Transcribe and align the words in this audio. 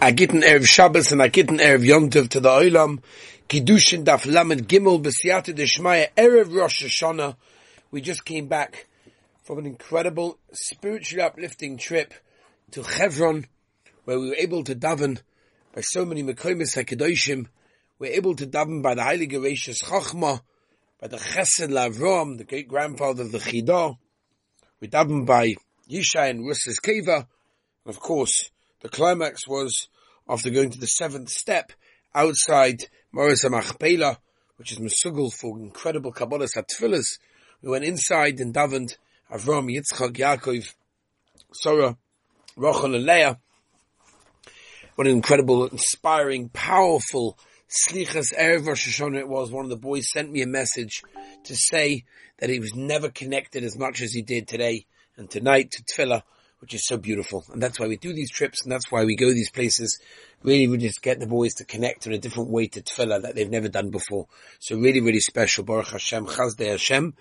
a 0.00 0.12
gitten 0.12 0.42
Erev 0.42 0.64
Shabbos 0.64 1.10
and 1.10 1.20
a 1.20 1.28
gitten 1.28 1.58
Erev 1.58 1.84
Yontov 1.84 2.28
to 2.30 2.40
the 2.40 2.48
Olam. 2.48 3.02
Kiddushin 3.48 4.04
Daf 4.04 4.32
Lamed 4.32 4.68
Gimel 4.68 5.02
B'Siyata 5.02 5.52
Deshmaya 5.52 6.08
Erev 6.16 6.54
Rosh 6.54 6.84
Hashanah. 6.84 7.34
We 7.90 8.00
just 8.00 8.24
came 8.24 8.46
back 8.46 8.86
from 9.42 9.58
an 9.58 9.66
incredible 9.66 10.38
spiritually 10.52 11.22
uplifting 11.22 11.78
trip 11.78 12.14
to 12.70 12.84
Hebron, 12.84 13.46
where 14.04 14.20
we 14.20 14.28
were 14.28 14.36
able 14.36 14.62
to 14.64 14.76
daven 14.76 15.20
by 15.74 15.80
so 15.80 16.04
many 16.04 16.22
Mekoimis 16.22 16.76
HaKadoshim. 16.76 17.46
We 17.98 18.08
were 18.08 18.14
able 18.14 18.36
to 18.36 18.46
daven 18.46 18.82
by 18.82 18.94
the 18.94 19.02
highly 19.02 19.26
gracious 19.26 19.82
Chachma, 19.82 20.42
by 21.00 21.08
the 21.08 21.16
Chesed 21.16 21.70
Lavrom, 21.70 22.38
the 22.38 22.44
great 22.44 22.68
grandfather 22.68 23.24
of 23.24 23.32
the 23.32 23.38
Chidah. 23.38 23.98
We 24.80 24.86
daven 24.86 25.26
by 25.26 25.56
Yishai 25.90 26.30
and 26.30 26.46
Russes 26.46 26.78
Keva. 26.78 27.16
And 27.16 27.26
of 27.86 27.98
course, 27.98 28.50
the 28.80 28.88
climax 28.88 29.46
was 29.46 29.88
after 30.28 30.50
going 30.50 30.70
to 30.70 30.78
the 30.78 30.86
seventh 30.86 31.30
step 31.30 31.72
outside 32.14 32.84
Moris 33.14 33.48
Machpelah, 33.48 34.18
which 34.56 34.72
is 34.72 34.78
Mesugel 34.78 35.32
for 35.32 35.58
incredible 35.58 36.12
Kabbalah 36.12 36.46
Satfilas. 36.46 37.18
We 37.62 37.70
went 37.70 37.84
inside 37.84 38.38
and 38.40 38.54
davened 38.54 38.96
Avram, 39.32 39.74
Yitzchak, 39.74 40.16
Yaakov, 40.16 40.74
Sarah, 41.52 41.96
Rachel 42.56 42.94
and 42.94 43.04
Leah. 43.04 43.38
What 44.94 45.06
an 45.06 45.12
incredible, 45.12 45.66
inspiring, 45.66 46.48
powerful 46.48 47.38
Slichas 47.68 48.34
Erev 48.34 48.66
Rosh 48.66 48.88
Hashanah 48.88 49.18
it 49.18 49.28
was. 49.28 49.50
One 49.50 49.64
of 49.64 49.70
the 49.70 49.76
boys 49.76 50.10
sent 50.10 50.30
me 50.30 50.42
a 50.42 50.46
message 50.46 51.02
to 51.44 51.54
say 51.54 52.04
that 52.38 52.50
he 52.50 52.60
was 52.60 52.74
never 52.74 53.10
connected 53.10 53.62
as 53.62 53.76
much 53.76 54.02
as 54.02 54.12
he 54.12 54.22
did 54.22 54.48
today 54.48 54.86
and 55.16 55.30
tonight 55.30 55.72
to 55.72 55.82
Tefillah 55.84 56.22
which 56.60 56.74
is 56.74 56.86
so 56.86 56.96
beautiful. 56.96 57.44
And 57.52 57.62
that's 57.62 57.78
why 57.78 57.86
we 57.86 57.96
do 57.96 58.12
these 58.12 58.30
trips 58.30 58.62
and 58.62 58.72
that's 58.72 58.90
why 58.90 59.04
we 59.04 59.16
go 59.16 59.28
these 59.28 59.50
places. 59.50 59.98
Really, 60.42 60.68
we 60.68 60.78
just 60.78 61.02
get 61.02 61.20
the 61.20 61.26
boys 61.26 61.54
to 61.54 61.64
connect 61.64 62.06
in 62.06 62.12
a 62.12 62.18
different 62.18 62.50
way 62.50 62.66
to 62.68 62.80
Tefillah 62.80 63.22
that 63.22 63.34
they've 63.34 63.50
never 63.50 63.68
done 63.68 63.90
before. 63.90 64.26
So 64.58 64.76
really, 64.76 65.00
really 65.00 65.20
special. 65.20 65.64
Baruch 65.64 65.88
Hashem, 65.88 66.26
Chazdei 66.26 66.70
Hashem. 66.70 67.14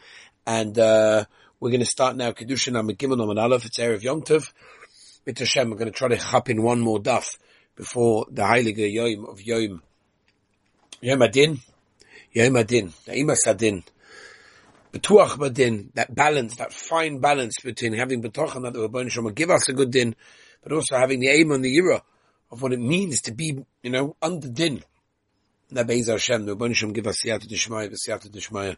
And, 0.46 0.78
uh, 0.78 1.26
we're 1.60 1.72
going 1.72 1.80
to 1.80 1.88
start 1.88 2.16
now 2.16 2.32
Kiddushin 2.34 2.80
Amagimon 2.80 3.20
Aman 3.20 3.40
Aleph. 3.40 3.66
It's 3.66 3.80
Erev 3.80 4.04
Yom 4.04 4.22
Tov. 4.22 4.52
Mit 5.26 5.40
Hashem, 5.40 5.72
we're 5.72 5.78
going 5.78 5.92
to 5.92 5.98
try 5.98 6.08
to 6.08 6.18
hop 6.18 6.52
in 6.52 6.62
one 6.62 6.80
more 6.80 7.00
daf 7.00 7.36
before 7.76 8.28
the 8.30 8.44
Heilige 8.44 8.94
Yom 8.94 9.26
of 9.26 9.42
Yom. 9.42 9.82
Yom 11.02 11.22
Adin. 11.24 11.60
Yom 12.32 12.56
Adin. 12.58 12.94
Na'imas 13.08 13.48
Adin. 13.48 13.84
Betuach 14.94 15.38
badin, 15.38 15.94
that 15.96 16.14
balance, 16.14 16.56
that 16.58 16.72
fine 16.72 17.20
balance 17.20 17.58
between 17.64 17.94
having 17.94 18.22
betochen 18.22 18.64
that 18.64 18.74
the 18.74 18.88
Rabban 18.88 19.12
Shalom 19.12 19.34
give 19.34 19.50
us 19.50 19.68
a 19.68 19.74
good 19.74 19.92
din, 19.92 20.16
but 20.64 20.72
also 20.72 20.98
having 20.98 21.20
the 21.20 21.28
aim 21.28 21.52
and 21.52 21.64
the 21.64 21.76
era 21.76 22.02
of 22.52 22.62
what 22.62 22.72
it 22.72 22.80
means 22.80 23.22
to 23.24 23.34
be, 23.34 23.66
you 23.84 23.90
know, 23.90 24.16
under 24.22 24.48
din. 24.48 24.84
That 25.72 25.88
Be'ez 25.88 26.08
Hashem, 26.08 26.46
the 26.46 26.56
Rabban 26.56 26.74
Shalom 26.74 26.94
give 26.94 27.08
us 27.08 27.22
siyata 27.22 27.48
d'shmaya, 27.48 27.92
siyata 27.92 28.32
d'shmaya. 28.32 28.78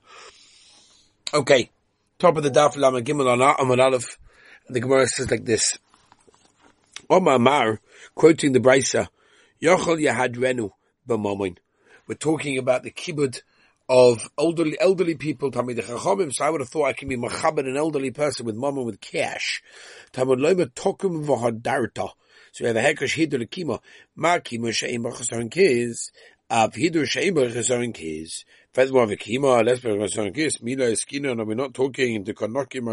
Okay, 1.32 1.70
top 2.18 2.38
of 2.38 2.44
the 2.44 2.50
daf, 2.50 2.76
lama 2.76 3.02
gimel 3.02 3.32
on 3.32 3.56
Amar 3.60 3.80
Aleph, 3.80 4.18
the 4.68 4.80
Gemara 4.80 5.06
says 5.08 5.30
like 5.30 5.46
this. 5.46 5.78
Omar 7.08 7.38
Mar, 7.38 7.80
quoting 8.16 8.54
the 8.54 8.60
Brisa, 8.60 9.08
Yochel 9.62 10.02
Yahad 10.02 10.36
Renu 10.36 10.72
b'momin. 11.08 11.58
We're 12.08 12.16
talking 12.16 12.58
about 12.58 12.82
the 12.82 12.90
kibbud 12.90 13.42
of 13.90 14.30
elderly 14.38 14.80
elderly 14.80 15.16
people. 15.16 15.52
Tamid. 15.52 15.84
So 16.34 16.46
I 16.46 16.50
would 16.50 16.62
have 16.62 16.70
thought 16.70 16.86
I 16.86 16.94
can 16.94 17.10
be 17.10 17.18
machabed 17.18 17.68
an 17.68 17.76
elderly 17.76 18.12
person 18.12 18.46
with 18.46 18.56
mama 18.56 18.84
with 18.84 19.02
cash. 19.02 19.62
So 20.14 20.24
we 20.24 20.30
have 20.30 20.40
a 22.78 22.82
hekesh 22.82 23.18
hidur 23.18 23.50
kima 23.50 23.80
she'im 24.74 25.04
b'chasaron 25.04 25.52
kiz. 25.52 26.12
Av 26.52 26.74
hidur 26.74 27.10
she'im 27.10 27.36
b'chasaron 27.36 27.94
kiz. 27.94 28.46
Furthermore, 28.74 29.08
v'kima 29.08 29.66
less 29.66 29.80
b'chasaron 29.80 30.36
kiz. 30.36 30.62
Mila 30.62 30.86
eskina. 30.86 31.32
And 31.32 31.48
we're 31.48 31.56
not 31.56 31.74
talking 31.74 32.14
in 32.16 32.24
the 32.24 32.36
konokim 32.36 32.88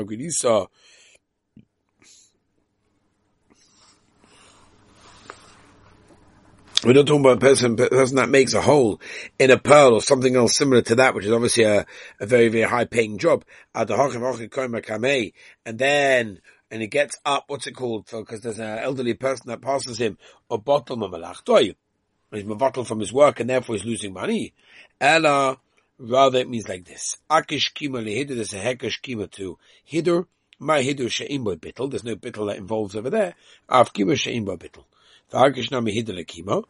We're 6.85 6.93
not 6.93 7.07
talking 7.07 7.21
about 7.21 7.39
a 7.39 7.41
person, 7.41 7.75
person 7.77 8.17
that 8.17 8.29
makes 8.29 8.53
a 8.53 8.61
hole 8.61 9.01
in 9.39 9.51
a 9.51 9.59
pearl 9.59 9.95
or 9.95 10.03
something 10.03 10.37
else 10.37 10.57
similar 10.57 10.83
to 10.83 10.97
that, 10.97 11.15
which 11.15 11.25
is 11.25 11.33
obviously 11.33 11.65
a, 11.65 11.87
a 12.21 12.27
very, 12.27 12.49
very 12.49 12.69
high 12.69 12.85
paying 12.85 13.17
job. 13.17 13.45
And 13.75 13.89
then, 15.79 16.41
and 16.71 16.83
he 16.83 16.87
gets 16.87 17.17
up, 17.25 17.45
what's 17.47 17.67
it 17.67 17.73
called? 17.73 18.05
Because 18.11 18.43
there's 18.43 18.59
an 18.59 18.79
elderly 18.79 19.15
person 19.15 19.49
that 19.49 19.63
passes 19.63 19.99
him, 19.99 20.19
a 20.51 20.59
bottle 20.59 21.03
of. 21.03 21.15
He's 22.31 22.45
bottle 22.45 22.85
from 22.85 23.01
his 23.01 23.13
work 23.13 23.41
and 23.41 23.49
therefore 23.49 23.77
he's 23.77 23.85
losing 23.87 24.13
money. 24.13 24.53
Ella, 25.01 25.59
rather 25.99 26.41
it 26.41 26.49
means 26.49 26.69
like 26.69 26.85
this. 26.85 27.17
Akish 27.31 27.73
kima 27.73 28.05
lehidur, 28.05 28.35
there's 28.37 28.53
a 28.53 28.59
hekesh 28.59 29.01
kima 29.01 29.31
to 29.33 29.59
hidur. 29.91 30.27
My 30.59 30.83
hidur 30.83 31.11
she'im 31.11 31.45
bittel. 31.45 31.91
There's 31.91 32.05
no 32.05 32.17
bittel 32.17 32.49
that 32.49 32.59
involves 32.59 32.95
over 32.95 33.09
there. 33.09 33.35
Av 33.69 33.93
kima 33.95 34.17
she'im 34.17 34.45
bittel. 34.45 34.85
V'harkish 35.33 35.71
na 35.71 35.81
mehidel 35.81 36.25
kimo. 36.27 36.65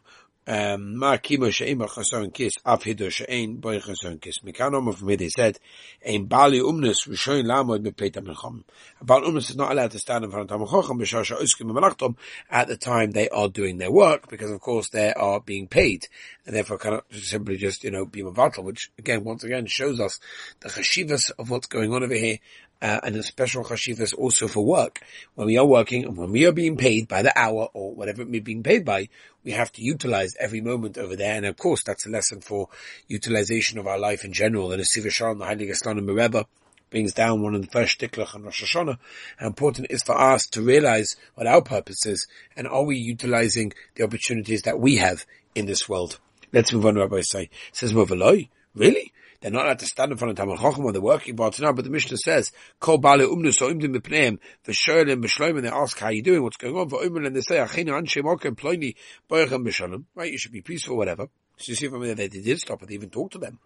Um, 0.49 0.97
ma 0.97 1.17
kimo 1.17 1.51
she'ima 1.51 1.89
chasaron 1.89 2.33
kis 2.33 2.53
af 2.65 2.85
she'ein 2.85 3.57
boy 3.57 3.81
chasaron 3.81 4.21
kis. 4.21 4.39
Mikan 4.45 4.75
omer 4.75 4.93
from 4.93 5.09
here 5.09 5.17
they 5.17 5.29
said, 5.29 5.59
ein 6.07 6.27
bali 6.27 6.61
umnus 6.61 7.07
v'shoin 7.07 7.45
lamod 7.45 7.85
mepeit 7.85 8.15
ha-melchom. 8.15 8.63
A 9.01 9.05
bali 9.05 9.29
umnus 9.29 9.51
is 9.51 9.57
not 9.57 9.73
allowed 9.73 9.91
to 9.91 9.99
stand 9.99 10.25
in 10.25 10.31
front 10.31 10.51
of 10.53 10.61
ha-melchom 10.61 11.01
b'shar 11.01 11.25
sha'uskim 11.25 11.77
ha 11.79 12.15
at 12.49 12.69
the 12.69 12.77
time 12.77 13.11
they 13.11 13.29
are 13.29 13.49
doing 13.49 13.79
their 13.79 13.91
work, 13.91 14.29
because 14.29 14.53
of 14.53 14.61
course 14.61 14.89
they 14.91 15.13
are 15.13 15.41
being 15.41 15.67
paid, 15.67 16.07
and 16.47 16.55
therefore 16.55 16.79
cannot 16.79 17.05
simply 17.13 17.57
just, 17.57 17.83
you 17.83 17.91
know, 17.91 18.07
be 18.07 18.23
mavatal, 18.23 18.63
which 18.63 18.93
again, 18.99 19.25
once 19.25 19.43
again 19.43 19.67
shows 19.67 19.99
us 19.99 20.21
the 20.61 20.69
chashivas 20.69 21.33
of 21.39 21.51
what's 21.51 21.67
going 21.67 21.93
on 21.93 22.05
over 22.05 22.15
here, 22.15 22.39
uh, 22.83 23.01
and 23.03 23.17
a 23.17 23.23
special 23.23 23.65
chashivas 23.65 24.15
also 24.15 24.49
for 24.49 24.65
work. 24.65 25.01
When 25.35 25.47
we 25.47 25.59
are 25.59 25.67
working 25.67 26.05
and 26.05 26.17
when 26.17 26.33
we 26.33 26.47
are 26.47 26.53
being 26.53 26.77
paid 26.77 27.09
by 27.09 27.23
the 27.23 27.37
hour 27.39 27.69
or 27.73 27.95
whatever 27.95 28.25
be 28.25 28.41
being 28.41 28.63
paid 28.63 28.85
by, 28.85 29.09
we 29.45 29.53
have 29.53 29.73
to 29.73 29.83
utilize 29.83 30.35
every 30.39 30.61
moment 30.61 30.99
over 30.99 31.17
there. 31.17 31.37
And 31.37 31.47
of 31.47 31.57
course, 31.57 31.83
that's 31.85 32.07
a 32.07 32.11
lesson 32.11 32.41
for 32.41 32.69
utilization 33.09 33.79
of 33.79 33.87
our 33.87 33.99
life 33.99 34.25
in 34.25 34.33
general. 34.33 34.73
And 34.73 34.81
as 34.81 34.93
Siva 34.93 35.11
Shalom, 35.11 35.39
the 35.39 35.47
Heilige 35.47 35.71
Islam 35.71 35.99
and 35.99 36.09
Mereba, 36.09 36.47
brings 36.91 37.13
down 37.13 37.43
one 37.43 37.55
of 37.55 37.63
the 37.63 37.71
first 37.71 37.99
shtiklach 37.99 38.35
on 38.35 38.45
Rosh 38.45 38.63
Hashanah, 38.63 38.99
how 39.39 39.47
important 39.47 39.89
it 39.91 39.95
is 39.95 40.03
for 40.03 40.17
us 40.17 40.47
to 40.47 40.63
realize 40.63 41.17
what 41.35 41.47
our 41.47 41.61
purpose 41.61 42.07
is 42.07 42.29
and 42.57 42.67
are 42.69 42.85
we 42.85 42.97
utilizing 42.97 43.73
the 43.97 44.05
opportunities 44.05 44.63
that 44.63 44.79
we 44.79 44.97
have 44.97 45.27
in 45.55 45.67
this 45.67 45.89
world. 45.89 46.21
Let's 46.53 46.73
move 46.73 46.87
on, 46.87 46.95
Rabbi 46.95 47.23
say. 47.23 47.51
Says 47.73 47.93
Mavaloi, 47.93 48.49
really? 48.75 49.13
They're 49.41 49.51
not 49.51 49.65
allowed 49.65 49.79
to 49.81 49.87
stand 49.87 50.13
in 50.13 50.19
front 50.19 50.31
of 50.31 50.37
Talmud 50.37 50.59
Chacham 50.59 50.85
or 50.85 50.93
the 50.93 51.01
working 51.01 51.37
parts 51.37 51.61
now, 51.61 51.73
but 51.73 51.85
the 51.85 51.91
Mishnah 51.91 52.17
says, 52.19 52.53
Kol 52.81 52.99
Bale 52.99 53.29
Umnus 53.29 53.61
or 53.63 53.71
Umdim 53.71 53.95
B'Pneim, 53.97 54.39
V'Sholim 54.67 55.23
B'Shloim, 55.23 55.57
and 55.57 55.65
they 55.65 55.71
ask, 55.71 55.99
how 55.99 56.07
are 56.07 56.13
you 56.13 56.23
doing, 56.23 56.43
what's 56.43 56.57
going 56.57 56.77
on, 56.77 56.89
V'Umel, 56.91 57.27
and 57.27 57.35
they 57.37 57.41
say, 57.41 57.57
Achina 57.57 57.93
Anshe 58.01 58.23
Mokem 58.23 58.55
Ploini, 58.57 58.95
Boyachem 59.31 59.65
B'Shalom, 59.67 60.05
right, 60.15 60.31
you 60.33 60.39
should 60.39 60.53
be 60.53 60.63
peaceful, 60.63 60.97
whatever. 60.97 61.29
So 61.59 61.71
you 61.73 61.77
see 61.77 61.89
from 61.89 62.03
there 62.03 62.15
they 62.15 62.29
did 62.29 62.59
stop 62.59 62.83
and 62.83 62.91
they 62.91 62.97
even 62.97 63.09
talk 63.09 63.31
to 63.31 63.39
them. 63.39 63.59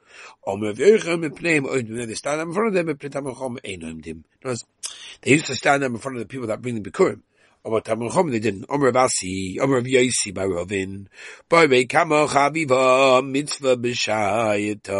They 0.47 2.14
stand 2.14 2.41
in 2.41 2.52
front 2.52 2.69
of 2.69 2.75
them. 2.75 2.87
They 5.22 5.31
used 5.32 5.47
to 5.47 5.56
stand 5.56 5.82
in 5.82 5.98
front 5.98 6.16
of 6.16 6.22
the 6.22 6.28
people 6.28 6.47
that 6.47 6.62
bring 6.62 6.81
the 6.81 6.88
Bikurim. 6.88 7.22
They 7.62 8.38
didn't. 8.38 8.66
Omer 8.71 8.91
Omer. 8.91 9.81
Boy, 11.48 11.66
Chaviva, 12.26 13.31
Mitzvah 13.31 13.76
B'Shayita. 13.76 14.91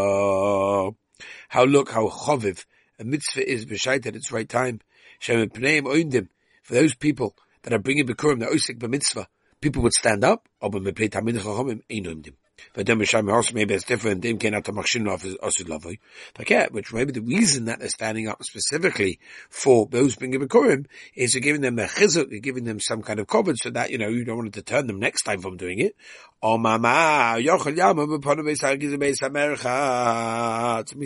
How 1.49 1.65
look, 1.65 1.91
how 1.91 2.09
Choviv, 2.09 2.65
a 2.99 3.05
mitzvah 3.05 3.51
is 3.51 3.65
B'Shayit 3.67 4.07
at 4.07 4.17
its 4.17 4.31
right 4.31 4.49
time. 4.49 4.81
Shem 5.19 5.49
Pneim 5.49 5.83
Oindim. 5.83 6.29
For 6.63 6.75
those 6.75 6.95
people 6.95 7.35
that 7.63 7.73
are 7.73 7.79
bringing 7.79 8.07
Bikurim, 8.07 8.41
the 8.41 8.47
Osik 8.47 8.79
B'Mitzvah, 8.79 9.27
people 9.61 9.83
would 9.83 9.95
stand 9.95 10.23
up, 10.23 10.49
Oindim. 10.63 12.35
Misham 12.75 13.33
also 13.33 13.53
oh, 13.53 13.55
maybe 13.55 13.75
it's 13.75 13.85
different. 13.85 14.21
Dem 14.21 14.39
came 14.39 14.55
out 14.55 14.65
to 14.65 14.73
Machshin 14.73 15.13
of 15.13 15.25
Asid 15.43 15.67
Lavoi. 15.67 15.99
Like 16.39 16.71
which 16.73 16.93
maybe 16.93 17.13
the 17.13 17.21
reason 17.21 17.67
that 17.67 17.81
they're 17.81 17.89
standing 17.89 18.29
up 18.29 18.43
specifically 18.43 19.19
for 19.49 19.87
those 19.87 20.17
being 20.17 20.33
Bikurim 20.33 20.87
is 21.15 21.33
they're 21.33 21.41
giving 21.41 21.61
them 21.61 21.77
the 21.77 21.85
chizuk, 21.85 22.31
they're 22.31 22.41
giving 22.41 22.65
them 22.65 22.81
some 22.81 23.03
kind 23.03 23.21
of 23.21 23.27
cover 23.27 23.55
so 23.57 23.71
that, 23.71 23.91
you 23.91 23.99
know, 23.99 24.09
you 24.09 24.25
don't 24.25 24.39
want 24.39 24.53
to 24.53 24.61
deter 24.61 24.83
them 24.83 24.99
next 24.99 25.23
time 25.23 25.41
from 25.41 25.57
doing 25.57 25.79
it. 25.79 25.97
Oh 26.43 26.57
mama, 26.57 27.37
we 27.37 27.47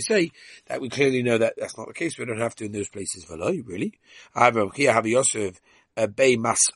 say 0.00 0.30
that 0.66 0.80
we 0.80 0.88
clearly 0.88 1.22
know 1.22 1.38
that 1.38 1.54
that's 1.56 1.76
not 1.76 1.88
the 1.88 1.94
case. 1.94 2.18
We 2.18 2.24
don't 2.24 2.40
have 2.40 2.54
to 2.56 2.64
in 2.64 2.72
those 2.72 2.88
places. 2.88 3.26
Really? 3.28 3.94
I 4.34 4.44
have 4.44 4.56
a 4.56 5.08
Yosef, 5.08 5.60
Bay 6.14 6.36
Mas 6.36 6.70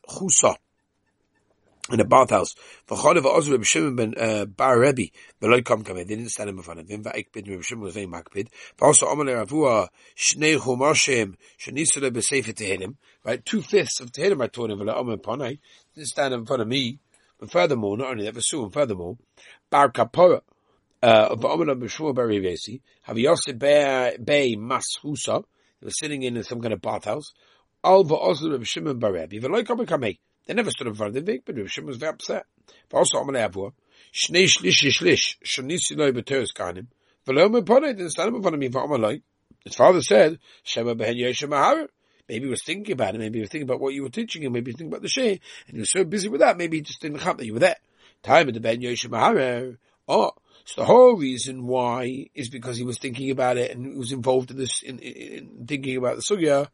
in 1.90 2.00
a 2.00 2.04
bathhouse. 2.04 2.54
V'chodev 2.88 3.24
ozur 3.24 3.52
Reb 3.52 3.64
Shimon 3.64 3.96
ben 3.96 4.14
uh, 4.18 4.44
Bar 4.44 4.78
Rebbe 4.78 5.10
v'loy 5.40 5.64
kom 5.64 5.84
kameh. 5.84 6.06
They 6.06 6.16
didn't 6.16 6.30
stand 6.30 6.50
in 6.50 6.62
front 6.62 6.80
of 6.80 6.88
him. 6.88 7.04
V'ekpid 7.04 7.48
Reb 7.48 7.62
Shimon 7.62 7.84
was 7.84 7.94
very 7.94 8.06
makpid. 8.06 8.48
V'also 8.78 9.04
omer 9.04 9.24
Ravua 9.24 9.88
shnei 10.16 10.58
chumashim 10.58 11.34
shenisule 11.58 12.10
b'sefer 12.10 12.54
Tehillim. 12.54 12.96
Right, 13.24 13.44
two 13.44 13.62
fifths 13.62 14.00
of 14.00 14.12
Tehillim 14.12 14.42
I 14.42 14.48
taught 14.48 14.70
him. 14.70 14.78
V'lo 14.78 14.96
omer 14.96 15.16
panay. 15.16 15.58
Didn't 15.94 16.08
stand 16.08 16.34
in 16.34 16.44
front 16.46 16.62
of 16.62 16.68
me. 16.68 16.98
And 17.40 17.50
furthermore, 17.50 17.96
not 17.96 18.10
only 18.10 18.24
that, 18.24 18.34
but 18.34 18.72
furthermore, 18.72 19.16
Bar 19.70 19.92
Kapora, 19.92 20.40
uh, 21.02 21.28
of 21.30 21.44
Omar 21.44 21.76
Bashur 21.76 22.12
Bari 22.14 22.40
Vesi, 22.40 22.80
have 23.02 23.16
Yosef 23.16 23.56
Bey 23.56 24.56
Mashusa, 24.58 25.44
they 25.80 25.84
were 25.84 25.90
sitting 25.90 26.24
in 26.24 26.42
some 26.42 26.60
kind 26.60 26.74
of 26.74 26.82
bathhouse, 26.82 27.32
Alva 27.84 28.16
Osler 28.16 28.56
of 28.56 28.66
Shimon 28.66 28.98
Bareb, 28.98 29.32
even 29.32 29.52
like 29.52 29.66
Kameh 29.66 30.18
They 30.48 30.54
never 30.54 30.70
stood 30.70 30.86
in 30.86 30.94
front 30.94 31.14
of 31.14 31.24
the 31.24 31.30
Vik, 31.30 31.42
but 31.44 31.58
Rav 31.58 31.70
Shimon 31.70 31.88
was 31.88 31.98
very 31.98 32.10
upset. 32.10 32.46
Also 32.92 33.18
Omar 33.18 33.34
Avua, 33.34 33.72
Shnei 34.14 34.44
Shlish 34.44 34.80
Shlish, 34.90 35.36
Shanisi 35.44 35.96
Loi 35.96 36.10
Beteris 36.10 36.54
Kanim, 36.54 36.86
Velo 37.26 37.50
Mepone, 37.50 37.88
didn't 37.88 38.10
stand 38.10 38.30
up 38.30 38.36
in 38.36 38.40
front 38.40 38.54
of 38.54 38.60
me 38.60 38.70
for 38.70 38.82
Omar 38.82 39.16
His 39.62 39.76
father 39.76 40.00
said, 40.00 40.38
Shema 40.62 40.94
Behen 40.94 41.20
Yeshem 41.20 41.50
Mahar, 41.50 41.88
Maybe 42.28 42.44
he 42.46 42.50
was 42.50 42.62
thinking 42.62 42.92
about 42.92 43.14
it. 43.14 43.18
Maybe 43.18 43.38
he 43.38 43.40
was 43.42 43.50
thinking 43.50 43.68
about 43.68 43.80
what 43.80 43.94
you 43.94 44.02
were 44.02 44.10
teaching 44.10 44.42
him. 44.42 44.52
Maybe 44.52 44.70
he 44.70 44.72
was 44.72 44.78
thinking 44.78 44.92
about 44.92 45.02
the 45.02 45.08
Sheh. 45.08 45.38
And 45.66 45.74
he 45.74 45.78
was 45.78 45.90
so 45.90 46.04
busy 46.04 46.28
with 46.28 46.40
that. 46.40 46.58
Maybe 46.58 46.78
he 46.78 46.82
just 46.82 47.00
didn't 47.00 47.22
have 47.22 47.38
that 47.38 47.46
you 47.46 47.54
were 47.54 47.60
there. 47.60 47.76
Time 48.22 48.48
at 48.48 48.54
the 48.54 48.60
Ben 48.60 48.80
Yoshem 48.80 49.10
Maharer. 49.10 49.78
Oh, 50.06 50.32
so 50.66 50.82
the 50.82 50.84
whole 50.84 51.16
reason 51.16 51.66
why 51.66 52.26
is 52.34 52.50
because 52.50 52.76
he 52.76 52.84
was 52.84 52.98
thinking 52.98 53.30
about 53.30 53.56
it 53.56 53.70
and 53.70 53.96
was 53.96 54.12
involved 54.12 54.50
in 54.50 54.58
this, 54.58 54.82
in, 54.82 54.98
in, 54.98 55.12
in 55.58 55.66
thinking 55.66 55.96
about 55.96 56.16
the 56.16 56.22
Sugya. 56.22 56.68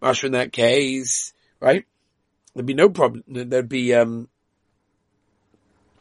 Mash 0.00 0.24
in 0.24 0.32
that 0.32 0.52
case, 0.52 1.32
right? 1.60 1.84
There'd 2.54 2.66
be 2.66 2.74
no 2.74 2.88
problem. 2.88 3.24
There'd 3.28 3.68
be, 3.68 3.94
um, 3.94 4.28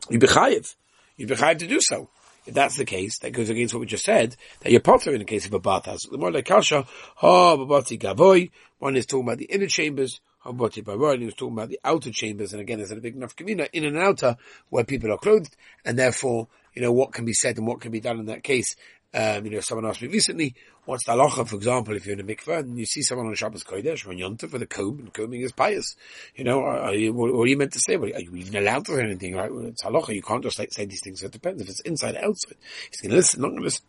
you'd 0.10 0.22
be 0.22 0.28
chayiv. 0.28 0.76
You'd 1.18 1.30
be 1.30 1.36
chayiv 1.36 1.60
to 1.60 1.68
do 1.68 1.80
so. 1.82 2.10
If 2.46 2.54
that's 2.56 2.78
the 2.78 2.86
case, 2.86 3.20
that 3.20 3.32
goes 3.32 3.50
against 3.50 3.74
what 3.74 3.82
we 3.82 3.86
just 3.86 4.06
said, 4.06 4.36
that 4.62 4.72
you're 4.72 4.82
potter 4.82 5.12
in 5.12 5.20
the 5.20 5.26
case 5.26 5.46
of 5.46 5.54
a 5.54 5.60
bathhouse. 5.60 6.06
The 6.10 6.18
more 6.18 6.32
like 6.32 6.46
kasha, 6.46 6.86
ha, 7.18 7.56
babati 7.58 8.00
gavoy, 8.00 8.50
one 8.80 8.96
is 8.96 9.06
talking 9.06 9.28
about 9.28 9.38
the 9.38 9.46
inner 9.46 9.68
chambers, 9.68 10.20
habati 10.44 10.84
baroy, 10.84 11.12
and 11.12 11.20
he 11.22 11.26
was 11.26 11.36
talking 11.36 11.54
about 11.54 11.70
the 11.70 11.80
outer 11.84 12.12
chambers, 12.12 12.54
and 12.54 12.62
again, 12.62 12.80
there's 12.80 12.92
a 12.92 12.96
big 12.96 13.16
enough 13.16 13.36
community 13.36 13.70
in 13.78 13.86
and 13.86 13.98
outer 13.98 14.38
where 14.70 14.84
people 14.84 15.12
are 15.12 15.18
clothed, 15.18 15.56
and 15.86 16.00
therefore, 16.00 16.48
you 16.74 16.82
know, 16.82 16.92
what 16.92 17.12
can 17.12 17.26
be 17.26 17.34
said 17.34 17.58
and 17.58 17.68
what 17.68 17.82
can 17.82 17.92
be 17.92 18.00
done 18.00 18.20
in 18.20 18.26
that 18.28 18.44
case, 18.44 18.76
um, 19.14 19.46
you 19.46 19.52
know, 19.52 19.60
someone 19.60 19.88
asked 19.88 20.02
me 20.02 20.08
recently, 20.08 20.54
what's 20.86 21.06
the 21.06 21.14
halacha, 21.14 21.48
for 21.48 21.56
example, 21.56 21.96
if 21.96 22.06
you're 22.06 22.14
in 22.14 22.20
a 22.20 22.24
mikveh 22.24 22.60
and 22.60 22.78
you 22.78 22.86
see 22.86 23.02
someone 23.02 23.28
on 23.28 23.34
Shabbos 23.34 23.64
Kodesh 23.64 24.06
or 24.06 24.12
on 24.12 24.18
Yontif 24.18 24.52
with 24.52 24.62
a 24.62 24.68
comb, 24.68 25.00
and 25.00 25.14
combing 25.14 25.42
is 25.42 25.52
pious. 25.52 25.96
You 26.36 26.44
know, 26.44 26.62
are 26.62 26.94
you, 26.94 27.14
what, 27.14 27.32
are 27.32 27.48
you 27.48 27.58
meant 27.58 27.74
to 27.74 27.80
say? 27.80 27.96
Are 27.96 28.08
you 28.08 28.36
even 28.36 28.56
allowed 28.56 28.86
to 28.86 28.96
say 28.96 29.04
anything, 29.04 29.36
right? 29.36 29.52
Well, 29.52 29.66
it's 29.66 29.84
halacha, 29.84 30.14
you 30.14 30.22
can't 30.22 30.44
just 30.44 30.58
say, 30.58 30.68
say 30.70 30.86
these 30.86 31.02
things. 31.02 31.24
It 31.24 31.32
depends 31.32 31.62
if 31.62 31.70
it's 31.70 31.80
inside 31.82 32.16
or 32.16 32.26
outside. 32.26 32.56
He's 32.92 33.02
going 33.02 33.12
to 33.12 33.18
listen, 33.18 33.42
not 33.42 33.50
going 33.50 33.62
to 33.62 33.66
listen. 33.66 33.86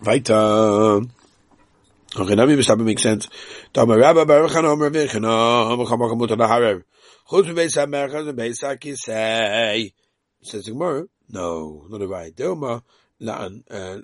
Weiter. 0.00 1.02
Okay, 2.16 2.34
now 2.34 2.46
maybe 2.46 2.62
Shabbat 2.62 2.84
makes 2.84 3.02
sense. 3.02 3.28
Rabba. 3.76 3.94
Chutz 7.30 7.52
Beis 7.54 7.76
Beis. 8.34 9.92
Says 10.42 10.64
the 10.64 10.72
Gemara, 10.72 11.06
no, 11.30 11.86
not 11.88 12.02
a 12.02 12.06
right. 12.06 12.34
Delma 12.34 12.82
la'an 13.20 13.64
uh, 13.70 14.00